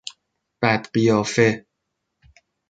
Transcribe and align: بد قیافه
بد 0.63 0.83
قیافه 0.93 1.65